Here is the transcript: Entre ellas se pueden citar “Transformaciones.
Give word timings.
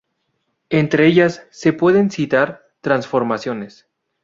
Entre 0.71 1.05
ellas 1.05 1.45
se 1.51 1.73
pueden 1.73 2.09
citar 2.09 2.63
“Transformaciones. 2.81 3.87